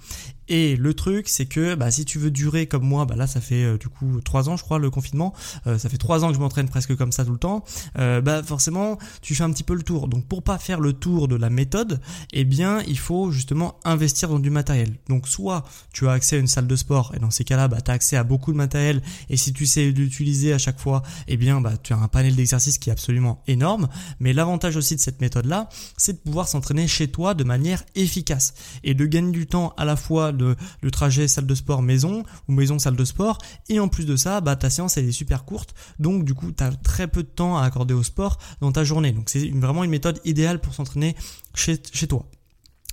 [0.50, 3.42] Et le truc, c'est que bah, si tu veux durer comme moi, bah, là ça
[3.42, 5.34] fait euh, du coup trois ans, je crois, le confinement.
[5.66, 7.64] Euh, ça fait trois ans que je m'entraîne presque comme ça tout le temps.
[7.98, 10.08] Euh, bah forcément, tu fais un petit peu le tour.
[10.08, 12.00] Donc pour pas faire le tour de la méthode,
[12.34, 14.98] eh bien il faut justement investir dans du matériel.
[15.10, 17.82] Donc soit tu as accès à une salle de sport et dans ces cas-là, bah,
[17.82, 19.02] tu as accès à beaucoup de matériel.
[19.30, 22.36] Et si tu sais l'utiliser à chaque fois, eh bien bah, tu as un panel
[22.36, 23.88] d'exercices qui est absolument énorme.
[24.20, 28.54] Mais l'avantage aussi de cette méthode-là, c'est de pouvoir s'entraîner chez toi de manière efficace
[28.84, 32.24] et de gagner du temps à la fois de, le trajet salle de sport maison
[32.48, 33.40] ou maison salle de sport.
[33.70, 35.74] Et en plus de ça, bah, ta séance elle est super courte.
[36.00, 39.12] Donc du coup, tu très peu de temps à accorder au sport dans ta journée.
[39.12, 41.16] Donc c'est vraiment une méthode idéale pour s'entraîner
[41.56, 42.28] chez, chez toi.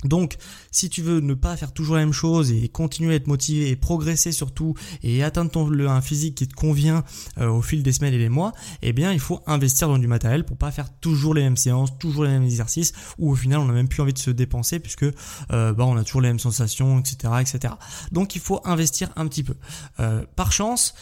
[0.05, 0.37] Donc,
[0.71, 3.71] si tu veux ne pas faire toujours la même chose et continuer à être motivé
[3.71, 5.55] et progresser surtout et atteindre
[5.88, 7.05] un physique qui te convient
[7.38, 10.07] euh, au fil des semaines et des mois, eh bien, il faut investir dans du
[10.07, 13.59] matériel pour pas faire toujours les mêmes séances, toujours les mêmes exercices, où au final,
[13.59, 16.29] on n'a même plus envie de se dépenser puisque euh, bah, on a toujours les
[16.29, 17.75] mêmes sensations, etc., etc.
[18.12, 19.55] Donc, il faut investir un petit peu.
[20.01, 20.95] Euh, par chance,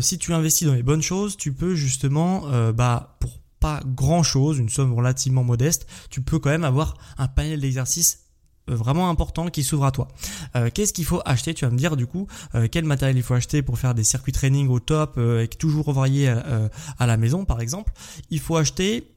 [0.00, 4.58] si tu investis dans les bonnes choses, tu peux justement, bah, pour pas grand chose,
[4.58, 8.25] une somme relativement modeste, tu peux quand même avoir un panel d'exercices
[8.68, 10.08] vraiment important qui s'ouvre à toi.
[10.56, 13.22] Euh, Qu'est-ce qu'il faut acheter Tu vas me dire du coup euh, quel matériel il
[13.22, 17.16] faut acheter pour faire des circuits training au top euh, et toujours variés à la
[17.16, 17.92] maison par exemple.
[18.30, 19.10] Il faut acheter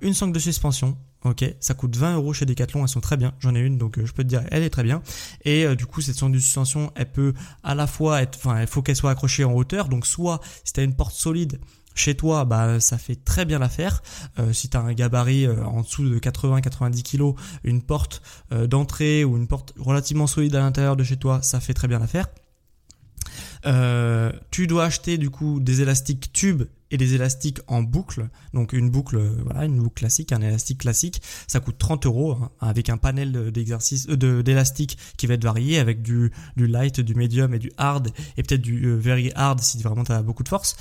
[0.00, 0.96] une sangle de suspension.
[1.24, 3.32] Ok, ça coûte 20 euros chez Decathlon, elles sont très bien.
[3.38, 5.02] J'en ai une, donc je peux te dire, elle est très bien.
[5.46, 8.66] Et du coup, cette sangle de suspension, elle peut à la fois être, enfin, il
[8.66, 9.88] faut qu'elle soit accrochée en hauteur.
[9.88, 11.60] Donc soit si tu as une porte solide,
[11.94, 14.02] chez toi, bah ça fait très bien l'affaire.
[14.38, 19.24] Euh, si tu un gabarit euh, en dessous de 80-90 kg, une porte euh, d'entrée
[19.24, 22.26] ou une porte relativement solide à l'intérieur de chez toi, ça fait très bien l'affaire.
[24.50, 28.28] tu dois acheter du coup des élastiques tubes et des élastiques en boucle.
[28.54, 32.32] Donc une boucle, euh, voilà, une boucle classique, un élastique classique, ça coûte 30 euros
[32.40, 37.00] hein, avec un panel d'exercice, euh, d'élastique qui va être varié avec du, du light,
[37.00, 40.22] du medium et du hard et peut-être du euh, very hard si vraiment tu as
[40.22, 40.76] beaucoup de force.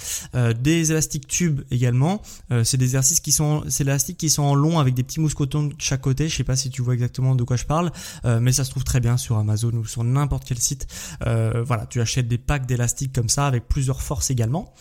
[0.62, 2.22] des élastiques tubes également.
[2.64, 5.64] c'est des exercices qui sont, c'est élastiques qui sont en long avec des petits mousquetons
[5.64, 6.30] de chaque côté.
[6.30, 7.92] Je sais pas si tu vois exactement de quoi je parle,
[8.24, 10.86] mais ça se trouve très bien sur Amazon ou sur n'importe quel site.
[11.22, 14.74] voilà, tu achètes des packs d'élastiques comme ça avec plusieurs forces également.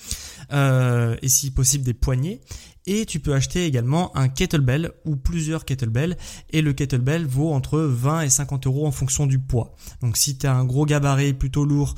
[0.53, 2.41] Et si possible des poignées.
[2.85, 6.17] Et tu peux acheter également un kettlebell ou plusieurs kettlebells.
[6.51, 9.77] Et le kettlebell vaut entre 20 et 50 euros en fonction du poids.
[10.01, 11.95] Donc si tu un gros gabarit plutôt lourd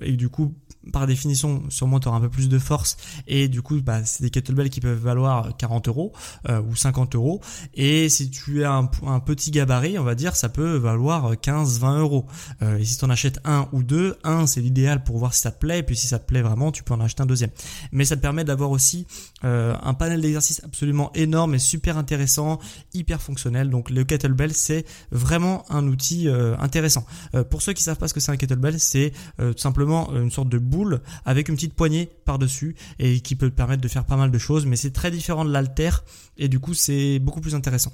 [0.00, 0.54] et du coup
[0.92, 2.96] par définition, sûrement tu auras un peu plus de force
[3.26, 6.12] et du coup, bah, c'est des kettlebells qui peuvent valoir 40 euros
[6.48, 7.40] euh, ou 50 euros.
[7.74, 8.86] Et si tu as un,
[9.20, 12.26] petit gabarit, on va dire, ça peut valoir 15-20 euros.
[12.62, 15.40] Euh, et si tu en achètes un ou deux, un c'est l'idéal pour voir si
[15.40, 17.26] ça te plaît, et puis si ça te plaît vraiment, tu peux en acheter un
[17.26, 17.50] deuxième.
[17.92, 19.06] Mais ça te permet d'avoir aussi
[19.44, 22.58] euh, un panel d'exercices absolument énorme et super intéressant,
[22.94, 23.70] hyper fonctionnel.
[23.70, 27.04] Donc le kettlebell, c'est vraiment un outil intéressant.
[27.50, 30.48] pour ceux qui savent pas ce que c'est un kettlebell, c'est tout simplement une sorte
[30.48, 30.77] de boule
[31.24, 34.66] avec une petite poignée par-dessus et qui peut permettre de faire pas mal de choses,
[34.66, 35.90] mais c'est très différent de l'alter
[36.36, 37.92] et du coup c'est beaucoup plus intéressant.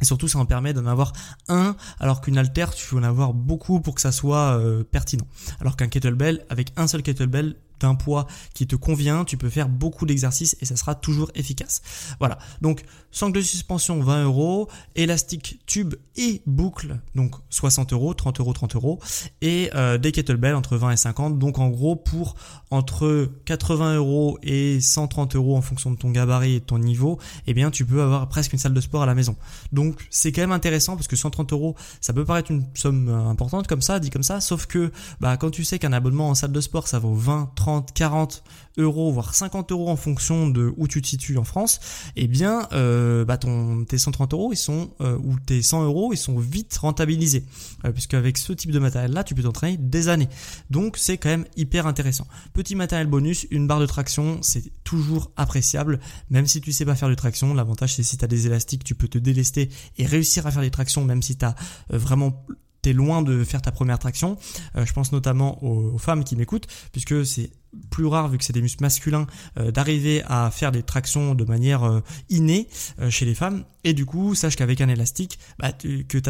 [0.00, 1.12] Et surtout, ça en permet d'en avoir
[1.48, 5.26] un, alors qu'une alter, tu veux en avoir beaucoup pour que ça soit euh, pertinent.
[5.60, 9.68] Alors qu'un kettlebell, avec un seul kettlebell, d'un poids qui te convient, tu peux faire
[9.68, 11.82] beaucoup d'exercices et ça sera toujours efficace.
[12.18, 12.38] Voilà.
[12.60, 18.52] Donc, sangle de suspension 20 euros, élastique tube et boucle, donc 60 euros, 30 euros,
[18.52, 18.98] 30 euros,
[19.40, 21.38] et euh, des kettlebells entre 20 et 50.
[21.38, 22.36] Donc, en gros, pour
[22.70, 27.18] entre 80 euros et 130 euros en fonction de ton gabarit et de ton niveau,
[27.46, 29.36] eh bien, tu peux avoir presque une salle de sport à la maison.
[29.72, 33.28] Donc, c'est quand même intéressant parce que 130 euros, ça peut paraître une somme euh,
[33.28, 36.34] importante comme ça, dit comme ça, sauf que, bah, quand tu sais qu'un abonnement en
[36.34, 38.42] salle de sport, ça vaut 20, 30, 30, 40
[38.78, 41.80] euros, voire 50 euros en fonction de où tu te situes en France,
[42.16, 46.14] eh bien, euh, bah ton, tes 130 euros, ils sont, euh, ou tes 100 euros,
[46.14, 47.44] ils sont vite rentabilisés.
[47.84, 50.28] Euh, puisque avec ce type de matériel-là, tu peux t'entraîner des années.
[50.70, 52.26] Donc, c'est quand même hyper intéressant.
[52.54, 56.00] Petit matériel bonus, une barre de traction, c'est toujours appréciable.
[56.30, 58.84] Même si tu sais pas faire de traction, l'avantage c'est si tu as des élastiques,
[58.84, 61.54] tu peux te délester et réussir à faire des tractions, même si tu as
[61.92, 62.46] euh, vraiment
[62.82, 64.36] t'es loin de faire ta première traction.
[64.76, 67.50] Euh, je pense notamment aux, femmes qui m'écoutent, puisque c'est
[67.90, 69.26] plus rare vu que c'est des muscles masculins
[69.58, 72.00] euh, d'arriver à faire des tractions de manière euh,
[72.30, 72.68] innée
[73.10, 73.64] chez les femmes.
[73.84, 76.22] Et du coup sache qu'avec un élastique bah, que tu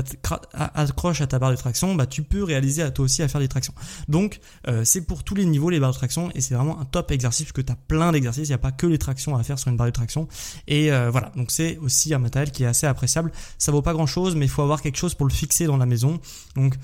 [0.52, 3.40] accroches à ta barre de traction bah, tu peux réaliser à toi aussi à faire
[3.40, 3.72] des tractions.
[4.08, 4.40] Donc
[4.84, 7.46] c'est pour tous les niveaux les barres de traction et c'est vraiment un top exercice
[7.46, 9.58] parce que tu as plein d'exercices il n'y a pas que les tractions à faire
[9.58, 10.28] sur une barre de traction.
[10.66, 11.32] Et voilà.
[11.36, 13.32] Donc c'est aussi un matériel qui est assez appréciable.
[13.56, 15.78] Ça vaut pas grand chose mais il faut avoir quelque chose pour le fixer dans
[15.78, 16.20] la maison.
[16.54, 16.74] Donc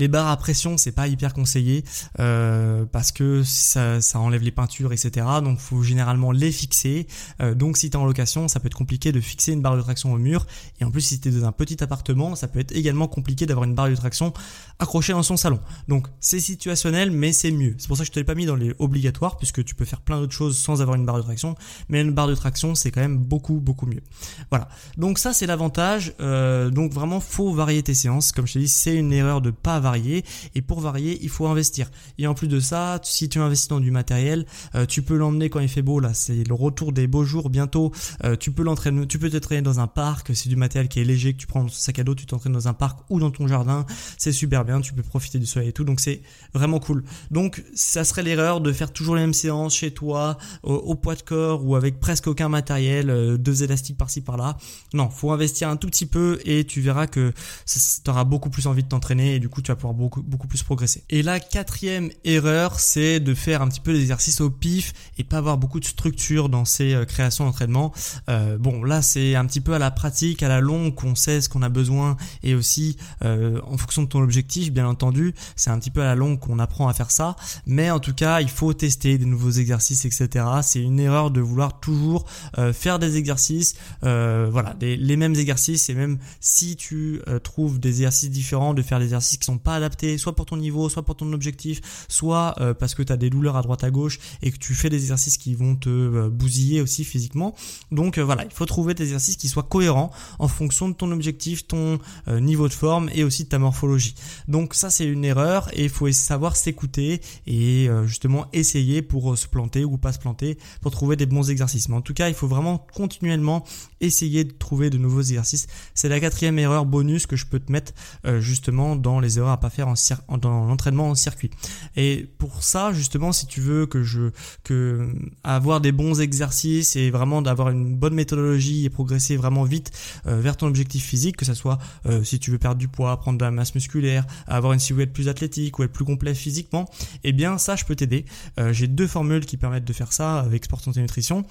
[0.00, 1.84] les barres à pression, c'est pas hyper conseillé
[2.18, 5.26] euh, parce que ça, enlève les peintures, etc.
[5.44, 7.06] Donc faut généralement les fixer.
[7.40, 9.76] Euh, donc si tu es en location, ça peut être compliqué de fixer une barre
[9.76, 10.46] de traction au mur.
[10.80, 13.46] Et en plus, si tu es dans un petit appartement, ça peut être également compliqué
[13.46, 14.32] d'avoir une barre de traction
[14.78, 15.60] accrochée dans son salon.
[15.86, 17.74] Donc c'est situationnel, mais c'est mieux.
[17.78, 19.84] C'est pour ça que je te l'ai pas mis dans les obligatoires puisque tu peux
[19.84, 21.54] faire plein d'autres choses sans avoir une barre de traction.
[21.90, 24.02] Mais une barre de traction, c'est quand même beaucoup beaucoup mieux.
[24.50, 24.68] Voilà.
[24.96, 26.14] Donc ça c'est l'avantage.
[26.20, 28.32] Euh, donc vraiment faut varier tes séances.
[28.32, 31.46] Comme je te dis, c'est une erreur de pas varier et pour varier, il faut
[31.46, 31.90] investir.
[32.18, 35.50] Et en plus de ça, si tu investis dans du matériel, euh, tu peux l'emmener
[35.50, 36.00] quand il fait beau.
[36.00, 37.92] Là, c'est le retour des beaux jours bientôt.
[38.24, 40.30] Euh, tu peux l'entraîner, tu peux t'entraîner dans un parc.
[40.34, 42.14] C'est du matériel qui est léger que tu prends dans ton sac à dos.
[42.14, 43.86] Tu t'entraînes dans un parc ou dans ton jardin.
[44.18, 44.80] C'est super bien.
[44.80, 45.84] Tu peux profiter du soleil et tout.
[45.84, 46.22] Donc c'est
[46.54, 47.04] vraiment cool.
[47.30, 51.22] Donc ça serait l'erreur de faire toujours les mêmes séances chez toi, au, poids de
[51.22, 54.56] corps ou avec presque aucun matériel, euh, deux élastiques par-ci par-là.
[54.94, 57.32] Non, faut investir un tout petit peu et tu verras que
[57.66, 60.62] tu auras beaucoup plus envie de t'entraîner et du coup tu pouvoir beaucoup, beaucoup plus
[60.62, 61.04] progresser.
[61.10, 65.38] Et la quatrième erreur, c'est de faire un petit peu d'exercice au pif et pas
[65.38, 67.92] avoir beaucoup de structure dans ces euh, créations d'entraînement.
[68.28, 71.40] Euh, bon, là, c'est un petit peu à la pratique, à la longue, qu'on sait
[71.40, 75.34] ce qu'on a besoin et aussi euh, en fonction de ton objectif, bien entendu.
[75.56, 77.36] C'est un petit peu à la longue qu'on apprend à faire ça.
[77.66, 80.44] Mais en tout cas, il faut tester des nouveaux exercices, etc.
[80.62, 82.26] C'est une erreur de vouloir toujours
[82.72, 88.74] faire des exercices, voilà, les mêmes exercices et même si tu trouves des exercices différents,
[88.74, 91.32] de faire des exercices qui sont pas adapté, soit pour ton niveau, soit pour ton
[91.32, 94.58] objectif, soit euh, parce que tu as des douleurs à droite à gauche et que
[94.58, 97.54] tu fais des exercices qui vont te euh, bousiller aussi physiquement.
[97.90, 101.10] Donc euh, voilà, il faut trouver des exercices qui soient cohérents en fonction de ton
[101.12, 104.14] objectif, ton niveau de forme et aussi de ta morphologie.
[104.48, 109.46] Donc ça c'est une erreur et il faut savoir s'écouter et justement essayer pour se
[109.46, 111.88] planter ou pas se planter pour trouver des bons exercices.
[111.88, 113.64] Mais en tout cas, il faut vraiment continuellement
[114.00, 115.66] essayer de trouver de nouveaux exercices.
[115.94, 117.92] C'est la quatrième erreur bonus que je peux te mettre
[118.38, 121.50] justement dans les erreurs à pas faire en, dans l'entraînement en circuit.
[121.96, 124.30] Et pour ça, justement, si tu veux que je
[124.64, 125.12] que
[125.44, 129.90] avoir des bons exercices et vraiment d'avoir une bonne méthodologie et progresser vraiment vite
[130.26, 133.16] euh, vers ton objectif physique, que ça soit euh, si tu veux perdre du poids,
[133.18, 136.88] prendre de la masse musculaire, avoir une silhouette plus athlétique ou être plus complet physiquement,
[137.24, 138.24] eh bien ça, je peux t'aider.
[138.58, 141.44] Euh, j'ai deux formules qui permettent de faire ça avec Sport Santé Nutrition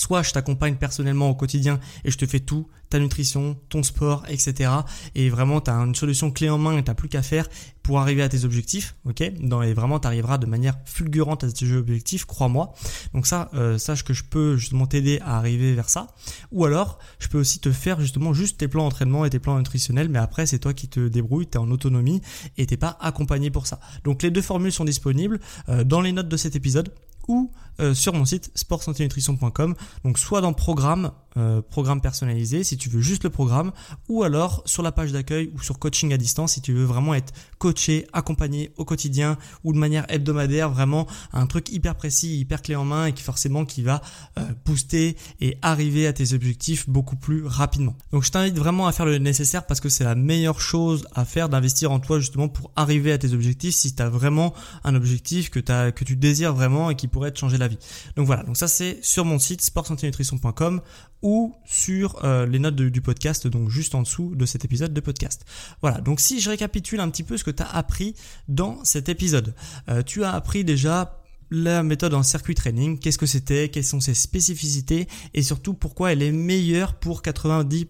[0.00, 4.24] Soit je t'accompagne personnellement au quotidien et je te fais tout, ta nutrition, ton sport,
[4.30, 4.70] etc.
[5.14, 7.46] Et vraiment, tu as une solution clé en main et tu plus qu'à faire
[7.82, 9.20] pour arriver à tes objectifs, ok?
[9.20, 12.72] Et vraiment, tu arriveras de manière fulgurante à tes objectifs, crois-moi.
[13.12, 16.06] Donc ça, euh, sache que je peux justement t'aider à arriver vers ça.
[16.50, 19.58] Ou alors, je peux aussi te faire justement juste tes plans d'entraînement et tes plans
[19.58, 22.22] nutritionnels, mais après, c'est toi qui te débrouilles, tu en autonomie
[22.56, 23.80] et t'es pas accompagné pour ça.
[24.04, 26.90] Donc les deux formules sont disponibles euh, dans les notes de cet épisode
[27.28, 29.74] ou euh, sur mon site sportsanténutrition.com.
[30.04, 33.72] Donc soit dans programme, euh, programme personnalisé si tu veux juste le programme,
[34.08, 37.14] ou alors sur la page d'accueil ou sur coaching à distance si tu veux vraiment
[37.14, 42.62] être coaché, accompagné au quotidien ou de manière hebdomadaire, vraiment un truc hyper précis, hyper
[42.62, 44.02] clé en main et qui forcément qui va
[44.38, 47.96] euh, booster et arriver à tes objectifs beaucoup plus rapidement.
[48.12, 51.24] Donc je t'invite vraiment à faire le nécessaire parce que c'est la meilleure chose à
[51.24, 54.52] faire d'investir en toi justement pour arriver à tes objectifs si tu as vraiment
[54.84, 57.69] un objectif que, as, que tu désires vraiment et qui pourrait te changer la vie.
[58.16, 60.80] Donc voilà, donc ça c'est sur mon site sportsanténutrition.com
[61.22, 65.00] ou sur euh, les notes du podcast, donc juste en dessous de cet épisode de
[65.00, 65.44] podcast.
[65.82, 68.14] Voilà, donc si je récapitule un petit peu ce que tu as appris
[68.48, 69.54] dans cet épisode.
[69.88, 74.00] Euh, tu as appris déjà la méthode en circuit training, qu'est-ce que c'était, quelles sont
[74.00, 77.86] ses spécificités et surtout pourquoi elle est meilleure pour 90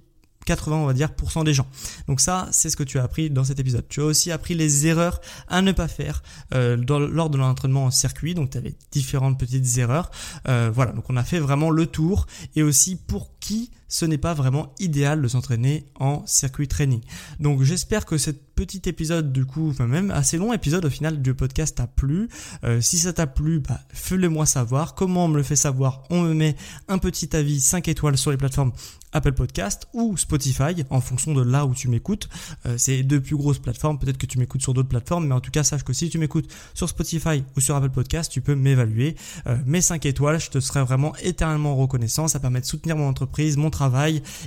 [0.50, 1.10] 80 on va dire
[1.44, 1.66] des gens.
[2.08, 3.84] Donc ça, c'est ce que tu as appris dans cet épisode.
[3.88, 7.92] Tu as aussi appris les erreurs à ne pas faire euh, lors de l'entraînement en
[7.92, 8.34] circuit.
[8.34, 10.10] Donc tu avais différentes petites erreurs.
[10.48, 14.18] Euh, voilà, donc on a fait vraiment le tour et aussi pour qui ce n'est
[14.18, 17.02] pas vraiment idéal de s'entraîner en circuit training.
[17.40, 21.20] Donc j'espère que cet petit épisode du coup, enfin même assez long épisode au final
[21.22, 22.28] du podcast t'a plu.
[22.64, 24.94] Euh, si ça t'a plu, bah, fais-le moi savoir.
[24.94, 26.04] Comment on me le fait savoir?
[26.10, 26.56] On me met
[26.88, 28.72] un petit avis 5 étoiles sur les plateformes
[29.12, 32.28] Apple Podcast ou Spotify en fonction de là où tu m'écoutes.
[32.66, 33.98] Euh, c'est deux plus grosses plateformes.
[33.98, 36.18] Peut-être que tu m'écoutes sur d'autres plateformes, mais en tout cas sache que si tu
[36.18, 39.16] m'écoutes sur Spotify ou sur Apple Podcast, tu peux m'évaluer.
[39.46, 42.28] Euh, mes 5 étoiles, je te serai vraiment éternellement reconnaissant.
[42.28, 43.79] Ça permet de soutenir mon entreprise, mon travail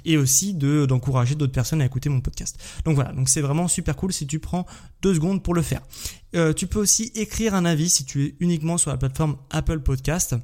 [0.06, 2.58] et aussi de d'encourager d'autres personnes à écouter mon podcast.
[2.86, 4.66] Donc voilà, c'est vraiment super cool si tu prends
[5.02, 5.82] deux secondes pour le faire.
[6.36, 9.80] Euh, tu peux aussi écrire un avis si tu es uniquement sur la plateforme Apple
[9.80, 10.36] Podcast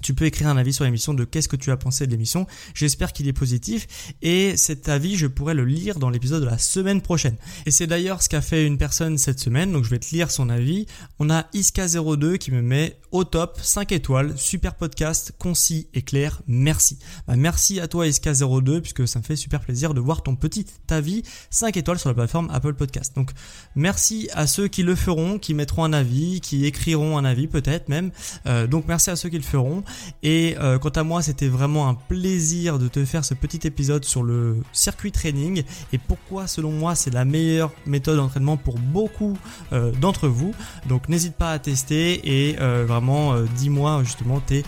[0.00, 2.46] tu peux écrire un avis sur l'émission de qu'est-ce que tu as pensé de l'émission.
[2.74, 3.86] J'espère qu'il est positif
[4.22, 7.36] et cet avis, je pourrais le lire dans l'épisode de la semaine prochaine.
[7.66, 10.30] Et c'est d'ailleurs ce qu'a fait une personne cette semaine, donc je vais te lire
[10.30, 10.86] son avis.
[11.18, 16.42] On a Iska02 qui me met au top, 5 étoiles, super podcast, concis et clair,
[16.46, 16.98] merci.
[17.26, 20.66] Bah, merci à toi Iska02 puisque ça me fait super plaisir de voir ton petit
[20.90, 23.14] avis 5 étoiles sur la plateforme Apple Podcast.
[23.16, 23.30] Donc
[23.74, 27.88] merci à ceux qui le feront, qui mettront un avis, qui écriront un avis peut-être
[27.88, 28.10] même.
[28.46, 29.84] Euh, donc merci à ceux qui le feront.
[30.22, 34.04] Et euh, quant à moi, c'était vraiment un plaisir de te faire ce petit épisode
[34.04, 39.36] sur le circuit training et pourquoi selon moi c'est la meilleure méthode d'entraînement pour beaucoup
[39.72, 40.54] euh, d'entre vous.
[40.88, 44.64] Donc n'hésite pas à tester et euh, vraiment dis-moi justement tes,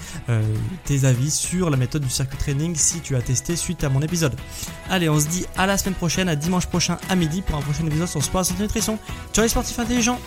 [0.85, 4.03] tes avis sur la méthode du circuit training si tu as testé suite à mon
[4.03, 4.35] épisode.
[4.89, 7.63] Allez, on se dit à la semaine prochaine, à dimanche prochain à midi pour un
[7.63, 8.99] prochain épisode sur Sport et Nutrition.
[9.33, 10.21] Ciao les sportifs intelligents